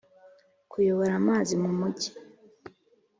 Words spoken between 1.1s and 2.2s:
amazi mu mujyi.